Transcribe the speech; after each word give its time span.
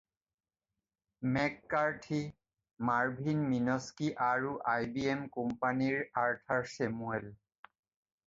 McCarthy, 1.33 2.21
Marvin 2.87 3.43
Minsky 3.51 4.09
আৰু 4.27 4.53
IBM 4.73 5.21
কোম্পানীৰ 5.35 6.01
Arthur 6.23 6.65
Samuel. 6.73 7.29